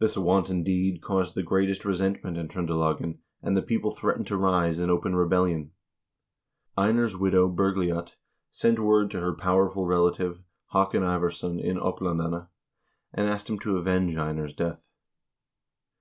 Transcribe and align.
This 0.00 0.18
wanton 0.18 0.64
deed 0.64 1.00
caused 1.00 1.36
the 1.36 1.44
greatest 1.44 1.84
resentment 1.84 2.36
in 2.36 2.48
Tr0ndelagen, 2.48 3.18
and 3.40 3.56
the 3.56 3.62
people 3.62 3.92
threatened 3.92 4.26
to 4.26 4.36
rise 4.36 4.80
in 4.80 4.90
open 4.90 5.14
rebellion. 5.14 5.70
Einar's 6.76 7.16
widow, 7.16 7.46
Bergliot, 7.48 8.16
sent 8.50 8.80
word 8.80 9.12
to 9.12 9.20
her 9.20 9.32
powerful 9.32 9.86
relative, 9.86 10.40
Haakon 10.72 11.04
Ivarsson 11.04 11.60
in 11.60 11.76
Oplandene, 11.76 12.48
and 13.12 13.28
asked 13.28 13.48
him 13.48 13.60
to 13.60 13.76
avenge 13.76 14.16
Einar's 14.16 14.54
death. 14.54 14.82